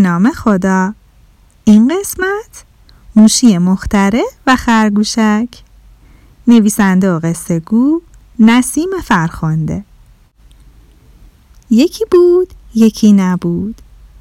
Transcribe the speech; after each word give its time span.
نام 0.00 0.30
خدا. 0.30 0.94
این 1.64 1.92
قسمت 1.98 2.64
موشی 3.16 3.58
مختره 3.58 4.22
و 4.46 4.56
خرگوشک. 4.56 5.48
نویسنده 6.46 7.12
و 7.12 7.20
قصه 7.22 7.60
گو 7.60 8.00
نسیم 8.38 8.88
فرخانده 9.04 9.84
یکی 11.70 12.04
بود 12.10 12.48
یکی 12.74 13.12
نبود. 13.12 13.74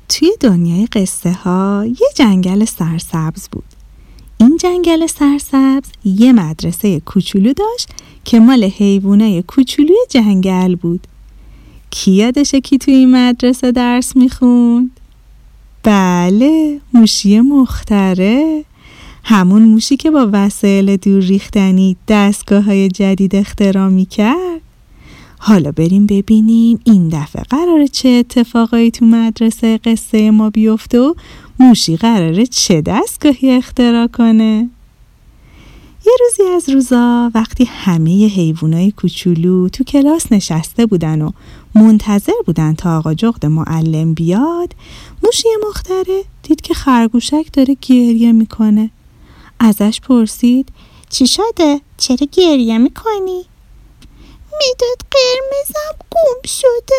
توی 0.09 0.31
دنیای 0.39 0.85
قصه 0.85 1.31
ها 1.31 1.85
یه 1.85 2.07
جنگل 2.15 2.65
سرسبز 2.65 3.47
بود. 3.51 3.63
این 4.37 4.57
جنگل 4.57 5.07
سرسبز 5.07 5.89
یه 6.05 6.33
مدرسه 6.33 6.99
کوچولو 6.99 7.53
داشت 7.53 7.89
که 8.25 8.39
مال 8.39 8.63
حیوانای 8.63 9.41
کوچولوی 9.41 10.05
جنگل 10.09 10.75
بود. 10.75 11.07
کی 11.89 12.11
یادشه 12.11 12.61
کی 12.61 12.77
توی 12.77 12.93
این 12.93 13.15
مدرسه 13.15 13.71
درس 13.71 14.15
می‌خوند؟ 14.15 14.98
بله 15.89 16.81
موشی 16.93 17.39
مختره. 17.39 18.65
همون 19.23 19.61
موشی 19.61 19.97
که 19.97 20.11
با 20.11 20.29
وسایل 20.33 20.97
دور 20.97 21.21
ریختنی 21.21 21.97
دستگاه 22.07 22.63
های 22.63 22.87
جدید 22.87 23.35
اختراع 23.35 23.89
می‌کرد. 23.89 24.61
حالا 25.37 25.71
بریم 25.71 26.05
ببینیم 26.05 26.79
این 26.83 27.09
دفعه 27.09 27.43
قراره 27.43 27.87
چه 27.87 28.09
اتفاقایی 28.09 28.91
تو 28.91 29.05
مدرسه 29.05 29.77
قصه 29.77 30.31
ما 30.31 30.49
بیفته 30.49 30.99
و 30.99 31.13
موشی 31.59 31.97
قراره 31.97 32.45
چه 32.45 32.81
دستگاهی 32.81 33.51
اختراع 33.51 34.07
کنه. 34.07 34.69
یه 36.05 36.13
روزی 36.19 36.51
از 36.55 36.69
روزا 36.69 37.31
وقتی 37.35 37.65
همه 37.65 38.27
حیوانای 38.27 38.91
کوچولو 38.91 39.69
تو 39.69 39.83
کلاس 39.83 40.31
نشسته 40.31 40.85
بودن 40.85 41.21
و 41.21 41.31
منتظر 41.75 42.41
بودن 42.45 42.75
تا 42.75 42.97
آقا 42.97 43.13
جغد 43.13 43.45
معلم 43.45 44.13
بیاد. 44.13 44.73
موشی 45.23 45.47
مختره 45.67 46.23
دید 46.43 46.61
که 46.61 46.73
خرگوشک 46.73 47.45
داره 47.53 47.77
گریه 47.81 48.31
می‌کنه. 48.31 48.89
ازش 49.59 50.01
پرسید 50.01 50.69
چی 51.09 51.27
شده؟ 51.27 51.81
چرا 51.97 52.27
گریه 52.31 52.77
می‌کنی؟ 52.77 53.45
می‌داد 54.59 54.97
قرمزم 55.11 56.05
گم 56.11 56.47
شده. 56.47 56.95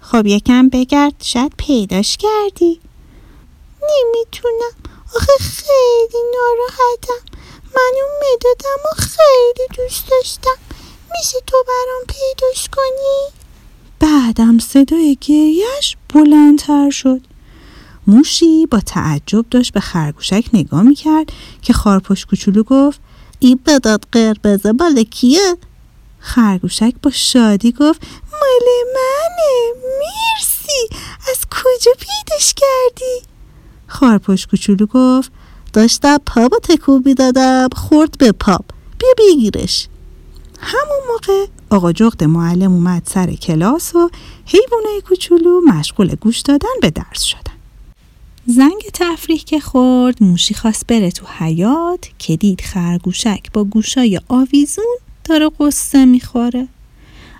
خب 0.00 0.26
یکم 0.26 0.68
بگرد 0.68 1.14
شاید 1.22 1.52
پیداش 1.56 2.16
کردی. 2.16 2.80
نمی‌تونم. 3.82 4.76
آخه 5.16 5.32
خیلی 5.40 6.22
ناراحتم. 6.34 7.26
من 7.74 7.92
اون 8.02 8.16
و 8.84 8.94
خیلی 8.96 9.68
دوست 9.76 10.10
داشتم. 10.10 10.58
میشه 11.18 11.38
تو 11.46 11.56
برام 11.68 12.02
پیداش 12.08 12.68
کنی؟ 12.68 13.45
بعدم 14.00 14.58
صدای 14.58 15.18
گریش 15.20 15.96
بلندتر 16.14 16.90
شد 16.90 17.20
موشی 18.06 18.66
با 18.66 18.80
تعجب 18.80 19.44
داشت 19.50 19.72
به 19.72 19.80
خرگوشک 19.80 20.44
نگاه 20.52 20.82
می‌کرد 20.82 21.32
که 21.62 21.72
خارپشت 21.72 22.26
کوچولو 22.26 22.62
گفت 22.62 23.00
این 23.38 23.60
بداد 23.66 24.06
قربزه 24.12 24.72
بالا 24.72 25.02
کیه؟ 25.02 25.56
خرگوشک 26.18 26.94
با 27.02 27.10
شادی 27.10 27.72
گفت 27.72 28.02
مال 28.32 28.68
منه 28.94 29.82
مرسی 29.98 30.96
از 31.30 31.38
کجا 31.50 31.92
پیداش 31.98 32.54
کردی؟ 32.54 33.26
خارپشت 33.86 34.50
کوچولو 34.50 34.86
گفت 34.86 35.32
داشتم 35.72 36.18
پا 36.26 36.48
با 36.48 36.58
تکون 36.58 37.02
می‌دادم 37.04 37.68
خورد 37.76 38.18
به 38.18 38.32
پاپ 38.32 38.64
بیا 38.98 39.08
بگیرش 39.18 39.88
همون 40.60 40.98
موقع 41.08 41.46
آقا 41.70 41.92
جغد 41.92 42.24
معلم 42.24 42.72
اومد 42.72 43.02
سر 43.06 43.32
کلاس 43.32 43.94
و 43.94 44.10
حیوانای 44.46 45.00
کوچولو 45.08 45.60
مشغول 45.60 46.14
گوش 46.14 46.40
دادن 46.40 46.74
به 46.82 46.90
درس 46.90 47.22
شدن. 47.22 47.56
زنگ 48.46 48.82
تفریح 48.92 49.38
که 49.38 49.60
خورد 49.60 50.22
موشی 50.22 50.54
خواست 50.54 50.86
بره 50.86 51.10
تو 51.10 51.26
حیات 51.38 52.08
که 52.18 52.36
دید 52.36 52.60
خرگوشک 52.60 53.52
با 53.52 53.64
گوشای 53.64 54.20
آویزون 54.28 54.96
داره 55.24 55.50
قصه 55.60 56.04
می‌خوره. 56.04 56.68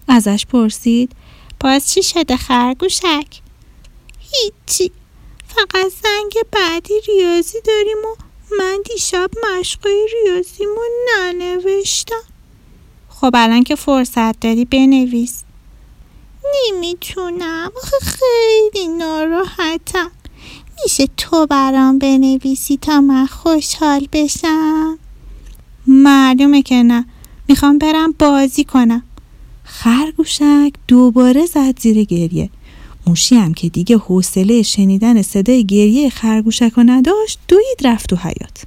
ازش 0.08 0.46
پرسید 0.46 1.12
باز 1.60 1.88
چی 1.88 2.02
شده 2.02 2.36
خرگوشک؟ 2.36 3.40
هیچی 4.18 4.92
فقط 5.48 5.92
زنگ 6.02 6.32
بعدی 6.52 6.94
ریاضی 7.08 7.60
داریم 7.60 7.98
و 8.04 8.16
من 8.58 8.78
دیشب 8.92 9.30
مشقای 9.44 10.08
ریاضیمو 10.12 10.80
ننوشتم. 11.08 12.35
خب 13.20 13.30
الان 13.34 13.62
که 13.62 13.74
فرصت 13.74 14.40
داری 14.40 14.64
بنویس. 14.64 15.42
نمی‌تونم. 16.72 17.70
آخه 17.82 17.96
خیلی 18.02 18.88
ناراحتم. 18.88 20.10
میشه 20.84 21.08
تو 21.16 21.46
برام 21.46 21.98
بنویسی 21.98 22.76
تا 22.76 23.00
من 23.00 23.26
خوشحال 23.26 24.08
بشم؟ 24.12 24.98
معلومه 25.86 26.62
که 26.62 26.74
نه. 26.74 27.06
می‌خوام 27.48 27.78
برم 27.78 28.14
بازی 28.18 28.64
کنم. 28.64 29.02
خرگوشک 29.64 30.72
دوباره 30.88 31.46
زد 31.46 31.80
زیر 31.80 32.04
گریه. 32.04 32.50
موشی 33.06 33.36
هم 33.36 33.54
که 33.54 33.68
دیگه 33.68 33.96
حوصله 33.96 34.62
شنیدن 34.62 35.22
صدای 35.22 35.64
گریه 35.64 36.10
خرگوشک 36.10 36.72
رو 36.76 36.82
نداشت 36.82 37.38
دوید 37.48 37.78
رفت 37.84 38.10
تو 38.10 38.16
حیات 38.16 38.62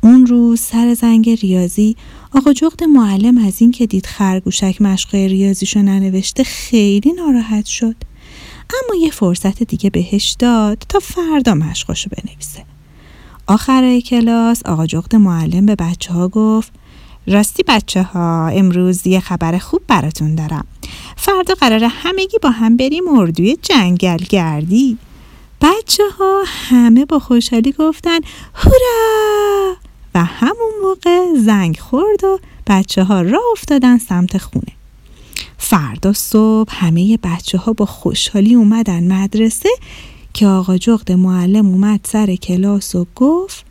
اون 0.00 0.26
روز 0.26 0.60
سر 0.60 0.94
زنگ 0.94 1.30
ریاضی. 1.30 1.96
آقا 2.34 2.52
جغد 2.52 2.84
معلم 2.84 3.38
از 3.38 3.54
این 3.58 3.70
که 3.70 3.86
دید 3.86 4.06
خرگوشک 4.06 4.82
مشقه 4.82 5.26
ریاضیشو 5.26 5.82
ننوشته 5.82 6.44
خیلی 6.44 7.12
ناراحت 7.12 7.66
شد. 7.66 7.96
اما 8.70 9.00
یه 9.02 9.10
فرصت 9.10 9.62
دیگه 9.62 9.90
بهش 9.90 10.36
داد 10.38 10.78
تا 10.88 10.98
فردا 10.98 11.54
مشقاشو 11.54 12.10
بنویسه. 12.10 12.64
آخرای 13.46 14.02
کلاس 14.02 14.62
آقا 14.66 14.86
جغد 14.86 15.16
معلم 15.16 15.66
به 15.66 15.74
بچه 15.74 16.12
ها 16.12 16.28
گفت 16.28 16.72
راستی 17.26 17.62
بچه 17.68 18.02
ها 18.02 18.48
امروز 18.48 19.06
یه 19.06 19.20
خبر 19.20 19.58
خوب 19.58 19.80
براتون 19.88 20.34
دارم. 20.34 20.66
فردا 21.16 21.54
قرار 21.54 21.84
همگی 21.84 22.38
با 22.42 22.50
هم 22.50 22.76
بریم 22.76 23.08
اردوی 23.08 23.56
جنگل 23.62 24.16
گردی. 24.16 24.98
بچه 25.60 26.02
ها 26.18 26.42
همه 26.46 27.04
با 27.04 27.18
خوشحالی 27.18 27.72
گفتن 27.72 28.18
هورا! 28.54 29.87
همون 30.24 30.72
موقع 30.82 31.34
زنگ 31.44 31.78
خورد 31.78 32.24
و 32.24 32.38
بچه 32.66 33.04
ها 33.04 33.22
را 33.22 33.40
افتادن 33.52 33.98
سمت 33.98 34.38
خونه. 34.38 34.72
فردا 35.58 36.12
صبح 36.12 36.72
همه 36.74 37.18
بچه 37.22 37.58
ها 37.58 37.72
با 37.72 37.86
خوشحالی 37.86 38.54
اومدن 38.54 39.12
مدرسه 39.12 39.68
که 40.34 40.46
آقا 40.46 40.76
جغد 40.76 41.12
معلم 41.12 41.66
اومد 41.66 42.00
سر 42.02 42.34
کلاس 42.34 42.94
و 42.94 43.06
گفت 43.16 43.64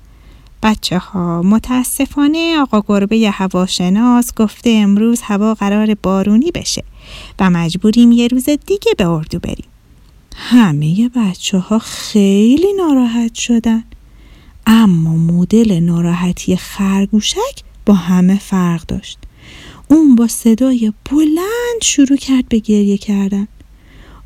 بچه 0.64 0.98
ها 0.98 1.42
متاسفانه 1.42 2.58
آقا 2.60 2.84
گربه 2.88 3.30
هواشناس 3.34 4.34
گفته 4.36 4.70
امروز 4.70 5.22
هوا 5.24 5.54
قرار 5.54 5.96
بارونی 6.04 6.52
بشه 6.52 6.84
و 7.40 7.50
مجبوریم 7.50 8.12
یه 8.12 8.28
روز 8.28 8.46
دیگه 8.46 8.92
به 8.98 9.08
اردو 9.08 9.40
بریم. 9.40 9.68
همه 10.36 11.10
بچه 11.16 11.58
ها 11.58 11.80
خیلی 11.80 12.74
ناراحت 12.74 13.34
شدن. 13.36 13.84
اما 14.70 15.16
مدل 15.16 15.80
ناراحتی 15.80 16.56
خرگوشک 16.56 17.64
با 17.86 17.94
همه 17.94 18.40
فرق 18.40 18.86
داشت 18.86 19.20
اون 19.88 20.16
با 20.16 20.28
صدای 20.28 20.94
بلند 21.12 21.82
شروع 21.84 22.18
کرد 22.18 22.50
به 22.50 22.60
گریه 22.60 22.98
کردن 22.98 23.48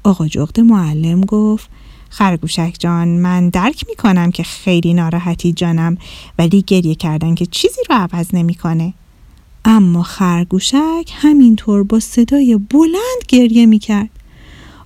آقا 0.03 0.27
جغد 0.27 0.59
معلم 0.59 1.21
گفت 1.21 1.69
خرگوشک 2.09 2.75
جان 2.79 3.07
من 3.07 3.49
درک 3.49 3.85
می‌کنم 3.89 4.31
که 4.31 4.43
خیلی 4.43 4.93
ناراحتی 4.93 5.53
جانم 5.53 5.97
ولی 6.39 6.63
گریه 6.67 6.95
کردن 6.95 7.35
که 7.35 7.45
چیزی 7.45 7.81
رو 7.89 7.95
عوض 7.95 8.27
نمی‌کنه. 8.33 8.93
اما 9.65 10.03
خرگوشک 10.03 11.11
همینطور 11.13 11.83
با 11.83 11.99
صدای 11.99 12.57
بلند 12.57 13.21
گریه 13.27 13.65
می‌کرد. 13.65 14.09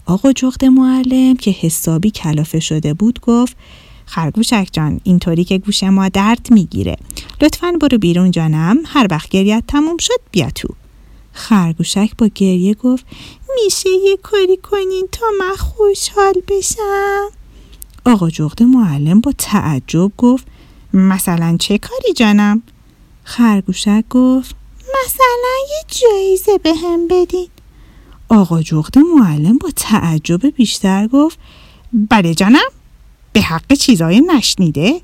آقا 0.05 0.31
جغد 0.31 0.65
معلم 0.65 1.35
که 1.35 1.51
حسابی 1.51 2.11
کلافه 2.11 2.59
شده 2.59 2.93
بود 2.93 3.19
گفت 3.19 3.57
خرگوشک 4.05 4.67
جان 4.71 4.99
اینطوری 5.03 5.43
که 5.43 5.57
گوش 5.57 5.83
ما 5.83 6.09
درد 6.09 6.47
می‌گیره. 6.51 6.97
لطفا 7.41 7.71
برو 7.81 7.97
بیرون 7.97 8.31
جانم 8.31 8.77
هر 8.85 9.07
وقت 9.11 9.29
گریت 9.29 9.63
تموم 9.67 9.97
شد 9.97 10.19
بیا 10.31 10.49
تو. 10.49 10.67
خرگوشک 11.33 12.11
با 12.17 12.29
گریه 12.35 12.73
گفت 12.73 13.05
میشه 13.63 13.89
یه 13.89 14.17
کاری 14.17 14.57
کنین 14.57 15.07
تا 15.11 15.25
من 15.39 15.55
خوشحال 15.55 16.33
بشم؟ 16.47 17.27
آقا 18.05 18.29
جغد 18.29 18.63
معلم 18.63 19.21
با 19.21 19.33
تعجب 19.37 20.11
گفت 20.17 20.47
مثلا 20.93 21.57
چه 21.59 21.77
کاری 21.77 22.13
جانم؟ 22.15 22.61
خرگوشک 23.23 24.03
گفت 24.09 24.55
مثلا 25.05 25.55
یه 25.69 25.83
جایزه 25.87 26.57
به 26.57 26.73
هم 26.73 27.07
بدین. 27.07 27.47
آقا 28.29 28.61
جغد 28.61 28.97
معلم 28.97 29.57
با 29.57 29.69
تعجب 29.75 30.45
بیشتر 30.45 31.07
گفت 31.07 31.39
بله 31.93 32.35
جانم. 32.35 32.59
به 33.35 33.41
حق 33.41 33.73
چیزای 33.73 34.21
نشنیده؟ 34.21 35.01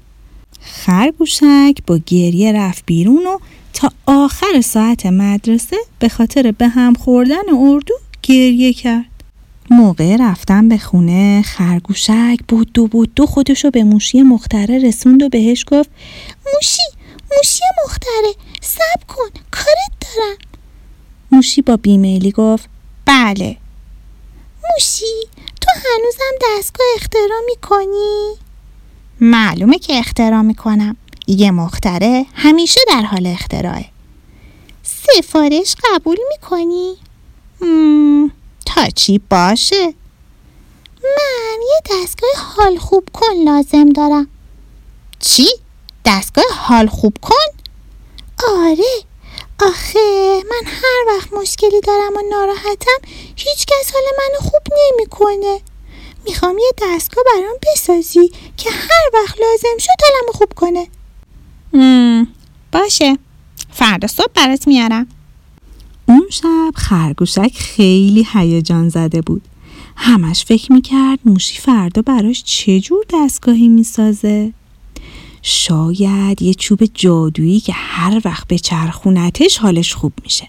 خرگوشک 0.62 1.76
با 1.88 2.00
گریه 2.06 2.52
رفت 2.52 2.84
بیرون 2.86 3.28
و 3.28 3.38
تا 3.74 3.92
آخر 4.06 4.62
ساعت 4.62 5.06
مدرسه 5.06 5.78
به 6.00 6.10
خاطر 6.10 6.52
به 6.52 6.68
هم 6.68 6.94
خوردن 6.94 7.50
اردو 7.54 7.94
گریه 8.24 8.74
کرد. 8.74 9.06
موقع 9.70 10.16
رفتن 10.20 10.70
به 10.70 10.78
خونه 10.78 11.42
خرگوشک 11.42 12.38
بود 12.48 12.74
دو 12.74 12.88
بود 12.88 13.14
دو 13.16 13.26
خودشو 13.26 13.72
به 13.72 13.84
موشی 13.84 14.22
مختره 14.22 14.80
رسوند 14.80 15.24
و 15.24 15.30
بهش 15.30 15.66
گفت 15.68 15.90
موشی 16.54 16.84
موشی 17.38 17.64
مختره 17.86 18.34
سب 18.62 19.08
کن 19.08 19.30
کارت 19.52 19.92
دارم. 20.02 20.38
موشی 21.32 21.62
با 21.62 21.78
بیمیلی 21.78 22.32
گفت 22.32 22.70
بله. 23.06 23.58
موشی 24.74 25.28
تو 25.62 25.68
هنوزم 25.76 26.58
دستگاه 26.60 26.88
اختراع 26.96 27.42
می‌کنی؟ 27.46 28.36
معلومه 29.22 29.80
که 29.80 30.00
اختراع 30.00 30.42
می‌کنم 30.42 30.98
یه 31.28 31.52
مختره 31.52 32.26
همیشه 32.34 32.80
در 32.88 33.02
حال 33.02 33.28
اختراعه 33.28 33.86
سفارش 34.84 35.76
قبول 35.84 36.18
می‌کنی؟ 36.32 36.96
تا 38.66 38.90
چی 38.96 39.22
باشه؟ 39.30 39.94
من 41.04 41.62
یه 41.62 41.82
دستگاه 41.92 42.30
حال 42.36 42.78
خوب 42.78 43.10
کن 43.14 43.36
لازم 43.46 43.90
دارم 43.90 44.28
چی؟ 45.20 45.48
دستگاه 46.06 46.46
حال 46.52 46.88
خوب 46.88 47.18
کن؟ 47.22 47.52
آره 48.48 49.04
آخه 49.62 50.44
من 50.50 50.72
هر 50.72 51.16
وقت 51.16 51.34
مشکلی 51.34 51.82
دارم 51.82 52.18
و 52.18 52.22
ناراحتم 52.32 53.00
هیچکس 53.36 53.92
حال 53.94 54.04
منو 54.18 54.50
خوب 54.50 54.62
نمی‌کنه. 54.92 55.60
می‌خوام 56.26 56.58
یه 56.58 56.72
دستگاه 56.82 57.24
برام 57.36 57.56
بسازی 57.74 58.32
که 58.58 58.70
هر 58.72 59.10
وقت 59.14 59.40
لازم 59.42 59.78
شد 59.80 59.90
حالمو 60.04 60.32
خوب 60.34 60.54
کنه. 60.56 60.88
باشه. 62.72 63.18
فردا 63.72 64.08
صبح 64.08 64.32
برات 64.36 64.68
میارم. 64.68 65.08
اون 66.08 66.28
شب 66.30 66.72
خرگوشک 66.76 67.54
خیلی 67.56 68.28
هیجان 68.34 68.90
زده 68.90 69.22
بود. 69.22 69.42
همش 69.96 70.46
فکر 70.46 70.72
می‌کرد 70.72 71.20
موشی 71.26 71.58
فردا 71.58 72.02
براش 72.02 72.44
چه 72.44 72.80
جور 72.80 73.06
دستگاهی 73.14 73.68
می‌سازه؟ 73.68 74.54
شاید 75.42 76.42
یه 76.42 76.54
چوب 76.54 76.80
جادویی 76.94 77.60
که 77.60 77.74
هر 77.74 78.22
وقت 78.26 78.48
به 78.48 78.60
چرخونتش 78.60 79.58
حالش 79.58 79.94
خوب 79.94 80.14
میشه. 80.24 80.48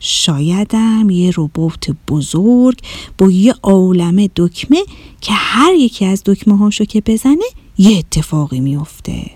شایدم 0.00 1.10
یه 1.10 1.30
روبوت 1.30 1.96
بزرگ 2.08 2.78
با 3.18 3.30
یه 3.30 3.54
عالمه 3.62 4.30
دکمه 4.36 4.84
که 5.20 5.32
هر 5.32 5.74
یکی 5.74 6.04
از 6.04 6.22
دکمه 6.26 6.56
هاشو 6.56 6.84
که 6.84 7.00
بزنه 7.00 7.44
یه 7.78 7.98
اتفاقی 7.98 8.60
میفته 8.60 9.30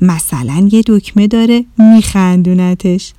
مثلا 0.00 0.68
یه 0.72 0.82
دکمه 0.86 1.26
داره 1.26 1.64
میخندونتش. 1.78 3.12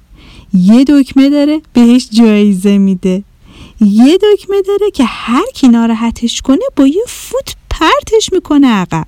یه 0.53 0.83
دکمه 0.83 1.29
داره 1.29 1.61
بهش 1.73 2.09
جایزه 2.11 2.77
میده. 2.77 3.23
یه 3.81 4.17
دکمه 4.17 4.61
داره 4.67 4.91
که 4.93 5.03
هر 5.05 5.45
کی 5.53 5.67
ناراحتش 5.67 6.41
کنه 6.41 6.65
با 6.75 6.87
یه 6.87 7.03
فوت 7.07 7.55
پرتش 7.69 8.29
می‌کنه 8.33 8.67
عقب. 8.67 9.07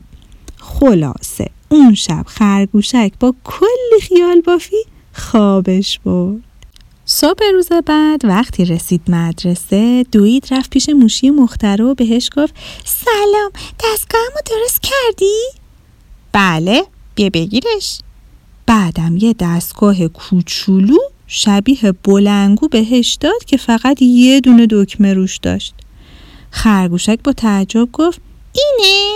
خلاصه. 0.58 1.50
اون 1.70 1.96
شب 1.96 2.24
خرگوشک 2.28 3.12
با 3.20 3.36
کلی 3.44 4.02
خیال 4.02 4.42
بافی 4.42 4.84
خوابش 5.14 6.00
برد 6.00 6.42
صبح 7.06 7.44
روز 7.54 7.70
بعد 7.86 8.26
وقتی 8.26 8.66
رسید 8.66 9.02
مدرسه 9.08 10.06
دوید 10.12 10.48
رفت 10.52 10.70
پیش 10.70 10.90
موشی 10.90 11.30
مختره 11.30 11.86
و 11.86 11.94
بهش 11.94 12.30
گفت 12.38 12.56
سلام 12.86 13.52
دستگاهمو 13.84 14.42
درست 14.46 14.82
کردی؟ 14.82 15.42
بله 16.32 16.84
بیا 17.16 17.30
بگیرش 17.34 18.00
بعدم 18.66 19.18
یه 19.18 19.36
دستگاه 19.40 20.08
کوچولو 20.08 20.98
شبیه 21.28 21.92
بلنگو 22.04 22.68
بهش 22.68 23.18
داد 23.22 23.46
که 23.46 23.58
فقط 23.58 24.02
یه 24.02 24.40
دونه 24.40 24.68
دکمه 24.72 25.14
روش 25.14 25.38
داشت 25.38 25.74
خرگوشک 26.52 27.20
با 27.24 27.34
تعجب 27.34 27.90
گفت 27.94 28.22
اینه؟ 28.54 29.14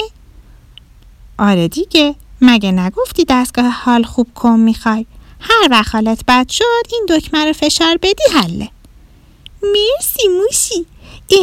آره 1.38 1.68
دیگه 1.68 2.16
مگه 2.42 2.72
نگفتی 2.72 3.26
دستگاه 3.30 3.70
حال 3.70 4.04
خوب 4.04 4.28
کن 4.36 4.60
می‌خوای؟ 4.60 5.06
هر 5.40 5.68
وقت 5.72 5.96
حالت 5.96 6.26
بد 6.28 6.50
شد 6.50 6.84
این 6.92 7.06
دکمه 7.10 7.46
رو 7.46 7.54
فشار 7.54 7.98
بدی 8.02 8.24
حله. 8.34 8.70
مرسی 9.64 10.28
موشی. 10.28 10.86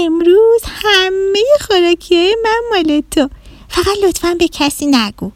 امروز 0.00 0.62
همه 0.65 1.45
خوراکی 1.61 2.35
من 2.45 2.61
مال 2.71 3.03
تو. 3.11 3.29
فقط 3.69 3.97
لطفا 4.05 4.37
به 4.39 4.49
کسی 4.49 4.87
نگو. 4.87 5.31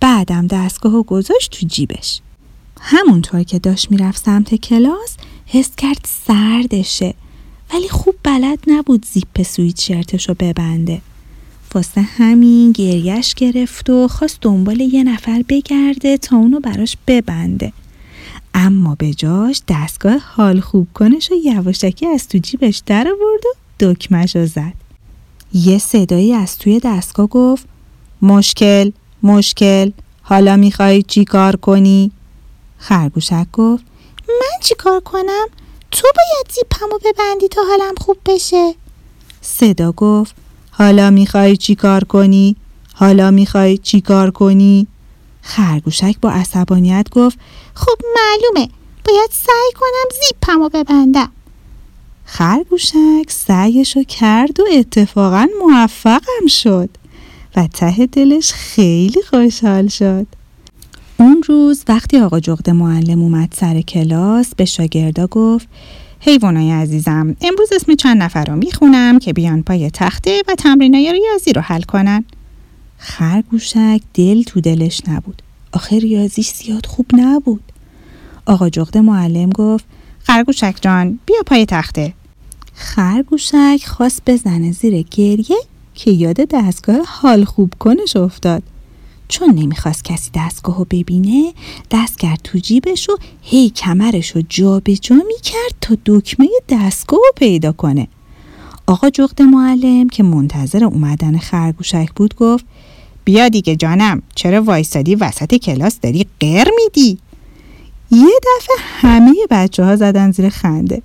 بعدم 0.00 0.46
دستگاه 0.46 1.02
گذاشت 1.02 1.50
تو 1.50 1.66
جیبش. 1.66 2.20
همونطور 2.80 3.42
که 3.42 3.58
داشت 3.58 3.90
می‌رفت 3.90 4.24
سمت 4.24 4.54
کلاس 4.54 5.16
حس 5.46 5.70
کرد 5.76 6.08
سردشه. 6.26 7.14
ولی 7.74 7.88
خوب 7.88 8.14
بلد 8.22 8.58
نبود 8.66 9.06
زیپ 9.12 9.42
سویت 9.42 10.28
رو 10.28 10.34
ببنده. 10.38 11.02
واسه 11.74 12.00
همین 12.00 12.72
گریش 12.72 13.34
گرفت 13.34 13.90
و 13.90 14.08
خواست 14.08 14.38
دنبال 14.40 14.80
یه 14.80 15.04
نفر 15.04 15.44
بگرده 15.48 16.16
تا 16.16 16.36
اونو 16.36 16.60
براش 16.60 16.96
ببنده 17.06 17.72
اما 18.54 18.94
به 18.94 19.14
جاش 19.14 19.62
دستگاه 19.68 20.18
حال 20.18 20.60
خوب 20.60 20.88
کنش 20.94 21.30
و 21.32 21.34
یواشکی 21.44 22.06
از 22.06 22.28
تو 22.28 22.38
جیبش 22.38 22.82
در 22.86 23.08
آورد 23.08 23.46
و 23.46 23.54
دکمش 23.80 24.36
زد 24.38 24.72
یه 25.54 25.78
صدایی 25.78 26.32
از 26.32 26.58
توی 26.58 26.80
دستگاه 26.84 27.26
گفت 27.26 27.66
مشکل 28.22 28.90
مشکل 29.22 29.90
حالا 30.22 30.56
می‌خوای 30.56 31.02
چی 31.02 31.24
کار 31.24 31.56
کنی؟ 31.56 32.10
خرگوشک 32.78 33.46
گفت 33.52 33.84
من 34.28 34.60
چی 34.62 34.74
کار 34.74 35.00
کنم؟ 35.00 35.46
تو 35.90 36.08
باید 36.16 36.54
زیپمو 36.54 36.98
ببندی 37.04 37.48
تا 37.48 37.60
حالم 37.70 37.94
خوب 38.00 38.16
بشه 38.26 38.74
صدا 39.40 39.92
گفت 39.92 40.43
حالا 40.78 41.10
می‌خوای 41.10 41.56
چی 41.56 41.74
کار 41.74 42.04
کنی؟ 42.04 42.56
حالا 42.94 43.30
می‌خوای 43.30 43.78
چی 43.78 44.00
کار 44.00 44.30
کنی؟ 44.30 44.86
خرگوشک 45.42 46.16
با 46.20 46.30
عصبانیت 46.30 47.06
گفت 47.10 47.38
خب 47.74 47.98
معلومه 48.14 48.70
باید 49.04 49.30
سعی 49.32 49.72
کنم 49.80 50.18
زیپمو 50.22 50.68
ببندم 50.68 51.28
خرگوشک 52.24 53.28
سعیشو 53.28 54.02
کرد 54.02 54.60
و 54.60 54.64
اتفاقا 54.72 55.46
موفقم 55.60 56.46
شد 56.48 56.88
و 57.56 57.66
ته 57.66 58.06
دلش 58.06 58.52
خیلی 58.52 59.22
خوشحال 59.30 59.88
شد 59.88 60.26
اون 61.18 61.42
روز 61.48 61.84
وقتی 61.88 62.18
آقا 62.18 62.40
جغد 62.40 62.70
معلم 62.70 63.22
اومد 63.22 63.54
سر 63.56 63.80
کلاس 63.80 64.54
به 64.56 64.64
شاگردا 64.64 65.26
گفت 65.26 65.68
حیوانای 66.26 66.70
عزیزم 66.72 67.36
امروز 67.40 67.72
اسم 67.72 67.94
چند 67.94 68.22
نفر 68.22 68.44
رو 68.44 68.56
می‌خونم 68.56 69.18
که 69.18 69.32
بیان 69.32 69.62
پای 69.62 69.90
تخته 69.90 70.42
و 70.48 70.54
تمرینای 70.54 71.12
ریاضی 71.12 71.52
رو 71.52 71.60
حل 71.60 71.82
کنن. 71.82 72.24
خرگوشک 72.98 74.00
دل 74.14 74.42
تو 74.42 74.60
دلش 74.60 75.00
نبود. 75.08 75.42
آخه 75.72 75.98
ریاضیش 75.98 76.48
زیاد 76.48 76.86
خوب 76.86 77.06
نبود. 77.12 77.72
آقا 78.46 78.68
جغد 78.68 78.98
معلم 78.98 79.50
گفت 79.50 79.84
خرگوشک 80.18 80.76
جان 80.80 81.18
بیا 81.26 81.42
پای 81.46 81.66
تخته. 81.66 82.12
خرگوشک 82.74 83.80
خواست 83.86 84.22
بزنه 84.26 84.72
زیر 84.72 85.02
گریه 85.02 85.56
که 85.94 86.10
یاد 86.10 86.36
دستگاه 86.50 87.00
حال 87.06 87.44
خوب 87.44 87.72
کنش 87.78 88.16
افتاد. 88.16 88.62
چون 89.28 89.50
نمی‌خواست 89.50 90.04
کسی 90.04 90.30
دستگاه 90.34 90.78
رو 90.78 90.86
ببینه 90.90 91.52
دست 91.90 92.18
کرد 92.18 92.40
تو 92.44 92.58
جیبش 92.58 93.08
و 93.08 93.16
هی 93.42 93.70
کمرش 93.70 94.30
رو 94.30 94.42
جا 94.48 94.80
به 94.80 94.96
جا 94.96 95.16
می‌کرد 95.16 95.74
تا 95.80 95.96
دکمه 96.06 96.48
دستگاه 96.68 97.20
رو 97.24 97.32
پیدا 97.36 97.72
کنه. 97.72 98.08
آقا 98.86 99.10
جغد 99.10 99.42
معلم 99.42 100.08
که 100.08 100.22
منتظر 100.22 100.84
اومدن 100.84 101.38
خرگوشک 101.38 102.08
بود 102.16 102.34
گفت 102.34 102.64
بیا 103.24 103.48
دیگه 103.48 103.76
جانم 103.76 104.22
چرا 104.34 104.62
وایستادی 104.62 105.14
وسط 105.14 105.54
کلاس 105.54 106.00
داری 106.00 106.26
غیر 106.40 106.68
میدی؟ 106.76 107.18
یه 108.10 108.40
دفعه 108.42 108.76
همه 108.78 109.34
بچه 109.50 109.84
ها 109.84 109.96
زدن 109.96 110.30
زیر 110.30 110.48
خنده. 110.48 111.02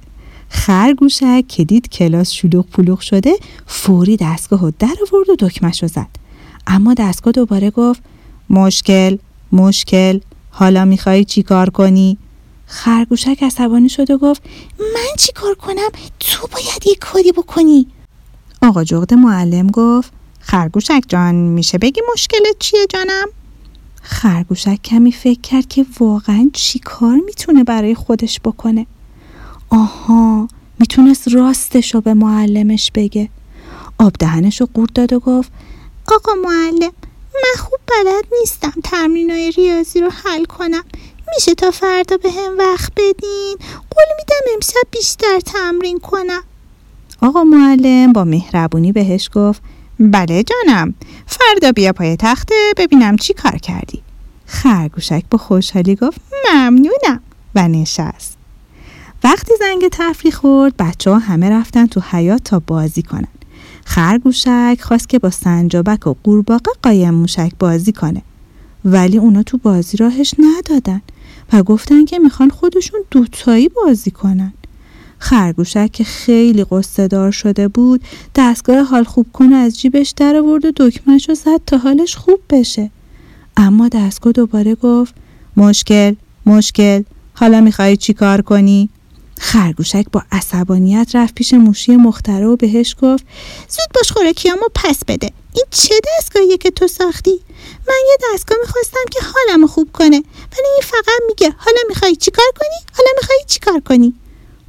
خرگوشک 0.49 1.45
که 1.47 1.63
دید 1.63 1.89
کلاس 1.89 2.31
شلوغ 2.31 2.65
پلوغ 2.65 2.99
شده 2.99 3.33
فوری 3.65 4.17
دستگاه 4.17 4.73
در 4.79 4.95
آورد 5.11 5.29
و 5.29 5.35
دکمش 5.39 5.81
رو 5.81 5.88
زد. 5.88 6.07
اما 6.69 6.93
دستگاه 6.93 7.31
دوباره 7.31 7.69
گفت 7.69 8.01
مشکل 8.49 9.17
مشکل 9.51 10.19
حالا 10.51 10.85
می‌خوای 10.85 11.25
چی 11.25 11.43
کار 11.43 11.69
کنی؟ 11.69 12.17
خرگوشک 12.65 13.43
عصبانی 13.43 13.89
شد 13.89 14.11
و 14.11 14.17
گفت 14.17 14.41
من 14.79 15.15
چی 15.17 15.31
کار 15.31 15.55
کنم؟ 15.55 15.89
تو 16.19 16.47
باید 16.47 16.88
یه 16.88 16.95
کاری 16.95 17.31
بکنی 17.31 17.88
آقا 18.61 18.83
جغد 18.83 19.13
معلم 19.13 19.67
گفت 19.67 20.11
خرگوشک 20.39 21.03
جان 21.07 21.35
میشه 21.35 21.77
بگی 21.77 22.01
مشکلت 22.13 22.55
چیه 22.59 22.88
جانم؟ 22.89 23.27
خرگوشک 24.01 24.81
کمی 24.83 25.11
فکر 25.11 25.41
کرد 25.41 25.67
که 25.67 25.85
واقعا 25.99 26.49
چی 26.53 26.79
کار 26.79 27.15
می‌تونه 27.25 27.63
برای 27.63 27.95
خودش 27.95 28.39
بکنه 28.39 28.85
آها 29.69 30.47
می‌تونست 30.79 31.27
راستش 31.33 31.93
رو 31.95 32.01
به 32.01 32.13
معلمش 32.13 32.91
بگه 32.95 33.29
آب 33.97 34.13
دهنش 34.19 34.61
رو 34.61 34.69
قورت 34.73 34.93
داد 34.93 35.13
و 35.13 35.19
گفت 35.19 35.51
آقا 36.11 36.33
معلم 36.33 36.93
من 37.33 37.57
خوب 37.57 37.79
بلد 37.87 38.25
نیستم 38.39 38.73
تمرینای 38.83 39.51
ریاضی 39.51 40.01
رو 40.01 40.09
حل 40.09 40.45
کنم. 40.45 40.83
میشه 41.35 41.53
تا 41.53 41.71
فردا 41.71 42.17
به 42.17 42.31
هم 42.31 42.57
وقت 42.57 42.91
بدین؟ 42.97 43.57
قول 43.89 44.05
میدم 44.17 44.53
امشب 44.55 44.89
بیشتر 44.91 45.39
تمرین 45.39 45.99
کنم. 45.99 46.43
آقا 47.21 47.43
معلم 47.43 48.13
با 48.13 48.23
مهربونی 48.23 48.91
بهش 48.91 49.29
گفت 49.33 49.61
بله 49.99 50.43
جانم. 50.43 50.93
فردا 51.27 51.71
بیا 51.71 51.93
پای 51.93 52.15
تخته 52.15 52.73
ببینم 52.77 53.15
چی 53.15 53.33
کار 53.33 53.57
کردی. 53.57 54.01
خرگوشک 54.45 55.23
با 55.31 55.37
خوشحالی 55.37 55.95
گفت 55.95 56.21
ممنونم 56.53 57.21
و 57.55 57.67
نشست. 57.67 58.37
وقتی 59.23 59.53
زنگ 59.59 59.89
تفریح 59.91 60.33
خورد 60.33 60.77
بچه 60.77 61.11
ها 61.11 61.17
همه 61.17 61.49
رفتن 61.49 61.85
تو 61.85 62.01
حیات 62.11 62.43
تا 62.43 62.59
بازی 62.59 63.01
کنن. 63.01 63.27
خرگوشک 63.89 64.77
خواست 64.81 65.10
که 65.10 65.19
با 65.19 65.29
سنجابک 65.29 66.08
و 66.08 66.15
قورباغه 66.24 66.72
قایم 66.84 67.13
موشک 67.13 67.51
بازی 67.60 67.91
کنه. 67.91 68.22
ولی 68.86 69.17
اونا 69.17 69.43
تو 69.43 69.58
بازی 69.58 69.98
راهش 69.98 70.34
ندادن 70.39 71.01
و 71.53 71.63
گفتن 71.63 72.05
که 72.05 72.19
می‌خوان 72.19 72.50
خودشون 72.50 73.00
دوتایی 73.12 73.69
بازی 73.69 74.12
کنن. 74.12 74.53
خرگوشک 75.19 75.91
که 75.91 76.03
خیلی 76.03 76.63
قصه 76.72 77.08
دار 77.08 77.31
شده 77.31 77.67
بود 77.67 78.03
دستگاه 78.36 78.81
حال 78.81 79.03
خوب 79.03 79.25
کنه 79.34 79.55
از 79.55 79.79
جیبش 79.79 80.13
در 80.17 80.36
آورد 80.36 80.65
و 80.65 80.72
دکمهش 80.75 81.29
رو 81.29 81.36
زد 81.36 81.62
تا 81.65 81.77
حالش 81.77 82.15
خوب 82.15 82.39
بشه. 82.50 82.91
اما 83.58 83.88
دستگاه 83.88 84.34
دوباره 84.34 84.75
گفت 84.75 85.15
مشکل 85.58 86.15
مشکل 86.46 87.03
حالا 87.34 87.62
می‌خوای 87.62 87.98
چی 87.98 88.13
کار 88.13 88.41
کنی؟ 88.41 88.89
خرگوشک 89.41 90.05
با 90.12 90.24
عصبانیت 90.31 91.12
رفت 91.13 91.36
پیش 91.36 91.53
موشی 91.53 91.96
مختره 91.96 92.46
و 92.46 92.55
بهش 92.55 92.96
گفت 93.01 93.25
زود 93.69 93.88
باش 93.96 94.12
خوراکیامو 94.12 94.67
پس 94.75 95.00
بده. 95.08 95.31
این 95.53 95.65
چه 95.72 95.96
دستگاهیه 96.08 96.58
که 96.58 96.72
تو 96.72 96.88
ساختی؟ 96.88 97.39
من 97.88 97.96
یه 98.10 98.17
دستگاه 98.34 98.58
می‌خواستم 98.62 99.00
که 99.12 99.19
حالمو 99.34 99.67
خوب 99.67 99.89
کنه. 99.93 100.24
ولی 100.51 100.67
این 100.75 100.84
فقط 100.84 101.22
میگه 101.27 101.53
حالا 101.58 101.77
می‌خوای 101.89 102.15
چیکار 102.15 102.46
کنی؟ 102.60 102.93
حالا 102.98 103.10
می‌خوای 103.19 103.39
چیکار 103.48 103.79
کنی؟ 103.79 104.13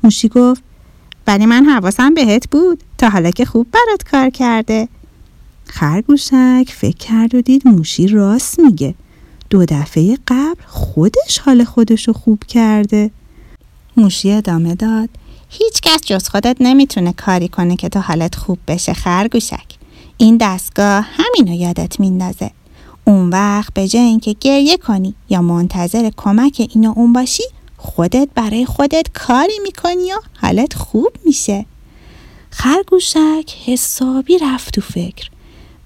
موشی 0.02 0.28
گفت 0.28 0.62
ولی 1.26 1.46
من 1.46 1.64
حواسم 1.64 2.14
بهت 2.14 2.50
بود. 2.50 2.82
تا 2.98 3.08
حالا 3.08 3.30
که 3.30 3.44
خوب 3.44 3.66
برات 3.72 4.02
کار 4.10 4.30
کرده. 4.30 4.88
خرگوشک 5.66 6.74
فکر 6.76 6.96
کرد 6.96 7.34
و 7.34 7.42
دید 7.42 7.68
موشی 7.68 8.06
راست 8.08 8.60
میگه. 8.60 8.94
دو 9.50 9.64
دفعه 9.64 10.18
قبل 10.28 10.62
خودش 10.66 11.38
حال 11.38 11.64
خودشو 11.64 12.12
خوب 12.12 12.44
کرده. 12.44 13.10
موشی 14.00 14.32
ادامه 14.32 14.74
داد. 14.74 15.08
هیچ 15.48 15.80
کس 15.82 16.00
جز 16.00 16.28
خودت 16.28 16.56
نمی‌تونه 16.60 17.12
کاری 17.12 17.48
کنه 17.48 17.76
که 17.76 17.88
تو 17.88 18.00
حالت 18.00 18.34
خوب 18.34 18.58
بشه 18.68 18.94
خرگوشک. 18.94 19.66
این 20.16 20.36
دستگاه 20.40 21.06
همینو 21.10 21.60
یادت 21.60 22.00
میندازه. 22.00 22.50
اون 23.04 23.30
وقت 23.30 23.74
به 23.74 23.88
جای 23.88 24.02
اینکه 24.02 24.36
گریه 24.40 24.76
کنی 24.76 25.14
یا 25.28 25.42
منتظر 25.42 26.10
کمک 26.16 26.68
اینو 26.74 26.92
اون 26.96 27.12
باشی 27.12 27.42
خودت 27.76 28.28
برای 28.34 28.66
خودت 28.66 29.06
کاری 29.14 29.58
می‌کنی 29.62 30.12
و 30.12 30.16
حالت 30.40 30.74
خوب 30.74 31.12
میشه. 31.24 31.66
خرگوشک 32.50 33.54
حسابی 33.66 34.38
رفت 34.38 34.74
تو 34.74 34.80
فکر. 34.80 35.30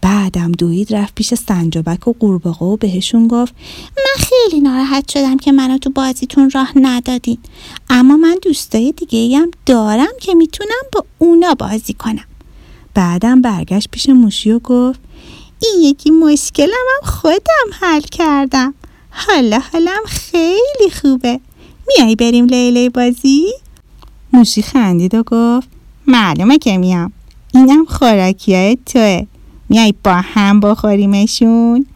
بعدم 0.05 0.53
دوید 0.53 0.95
رفت 0.95 1.15
پیش 1.15 1.35
سنجابک 1.35 2.09
و 2.09 2.13
قورباغه 2.13 2.65
و 2.65 2.77
بهشون 2.77 3.29
گفت 3.29 3.55
من 3.97 4.25
خیلی 4.27 4.61
ناراحت 4.61 5.11
شدم 5.11 5.37
که 5.37 5.53
منو 5.53 5.79
تو 5.79 5.91
بازیتون 5.91 6.51
راه 6.51 6.73
ندادین. 6.77 7.39
اما 7.91 8.17
من 8.17 8.37
دوستای 8.43 8.93
دیگه 8.93 9.39
هم 9.39 9.51
دارم 9.67 10.13
که 10.21 10.35
می‌تونم 10.35 10.83
با 10.93 11.05
اونا 11.19 11.55
بازی 11.55 11.93
کنم. 11.93 12.25
بعدم 12.95 13.43
برگشت 13.43 13.89
پیش 13.91 14.09
موشی 14.09 14.51
و 14.51 14.59
گفت 14.59 15.01
این 15.63 15.83
یکی 15.83 16.11
مشکلم 16.11 16.69
هم 16.69 17.11
خودم 17.11 17.67
حل 17.81 18.01
کردم. 18.01 18.75
حالا 19.11 19.59
حالم 19.73 20.03
خیلی 20.07 20.91
خوبه. 21.01 21.41
میای 21.89 22.17
بریم 22.17 22.47
لیلی 22.47 22.89
بازی؟ 22.89 23.47
موشی 24.33 24.63
خندید 24.63 25.15
و 25.15 25.23
گفت 25.23 25.69
معلومه 26.07 26.59
که 26.59 26.79
میام. 26.79 27.13
اینم 27.55 27.85
خوراکی 27.85 28.55
های 28.55 28.79
توه. 28.87 29.27
میای 29.69 29.95
با 30.05 30.15
هم 30.15 30.61
بخوریمشون. 30.61 31.87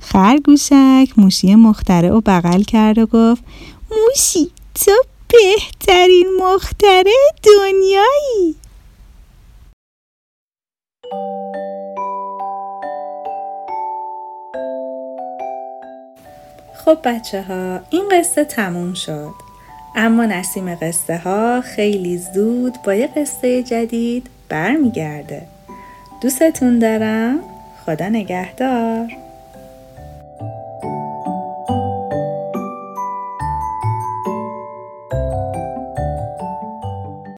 خرگوشک 0.00 1.08
موشی 1.16 1.54
مختره 1.54 2.10
و 2.10 2.20
بغل 2.20 2.62
کرد 2.62 2.98
و 2.98 3.06
گفت 3.06 3.44
موشی 3.90 4.50
تو 4.74 4.92
بهترین 5.28 6.26
مختره 6.40 7.14
دنیایی. 7.42 8.54
خب 16.84 16.98
بچه 17.04 17.42
ها 17.42 17.80
این 17.90 18.08
قصه 18.12 18.44
تموم 18.44 18.94
شد. 18.94 19.34
اما 19.96 20.24
نسیم 20.24 20.74
قصه 20.74 21.18
ها 21.18 21.60
خیلی 21.60 22.18
زود 22.18 22.74
با 22.84 22.94
یه 22.94 23.06
قصه 23.06 23.62
جدید 23.62 24.30
برمیگرده. 24.48 25.57
دوستتون 26.20 26.78
دارم. 26.78 27.40
خدا 27.86 28.08
نگهدار. 28.08 29.16